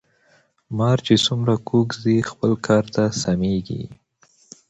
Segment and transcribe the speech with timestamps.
[0.77, 3.83] مار چی څومره کوږ ځي خپل کار ته سمیږي.